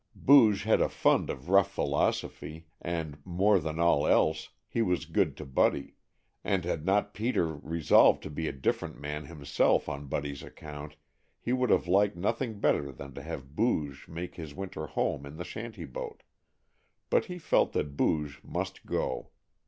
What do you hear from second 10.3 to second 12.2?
account, he would have liked